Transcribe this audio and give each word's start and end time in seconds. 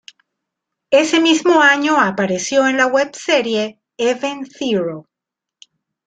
Ese 0.89 1.19
mismo 1.19 1.61
año 1.61 2.01
apareció 2.01 2.67
en 2.67 2.75
la 2.77 2.87
webserie 2.87 3.79
"Event 3.97 4.47
Zero". 4.51 5.07